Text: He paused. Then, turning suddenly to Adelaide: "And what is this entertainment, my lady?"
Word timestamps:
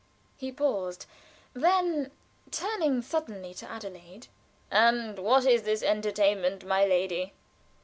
He 0.35 0.51
paused. 0.51 1.05
Then, 1.53 2.09
turning 2.49 3.03
suddenly 3.03 3.53
to 3.53 3.69
Adelaide: 3.69 4.29
"And 4.71 5.19
what 5.19 5.45
is 5.45 5.61
this 5.61 5.83
entertainment, 5.83 6.65
my 6.65 6.83
lady?" 6.85 7.33